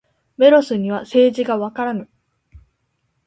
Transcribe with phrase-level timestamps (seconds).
[0.35, 2.09] メロスには政治がわからぬ。